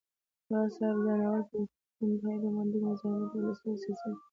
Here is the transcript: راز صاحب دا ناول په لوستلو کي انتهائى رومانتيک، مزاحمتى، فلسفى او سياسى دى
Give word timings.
راز 0.51 0.69
صاحب 0.77 0.97
دا 1.05 1.13
ناول 1.19 1.41
په 1.49 1.55
لوستلو 1.59 1.69
کي 1.95 2.03
انتهائى 2.09 2.37
رومانتيک، 2.43 2.81
مزاحمتى، 2.87 3.29
فلسفى 3.37 3.65
او 3.71 3.79
سياسى 3.81 4.07
دى 4.11 4.17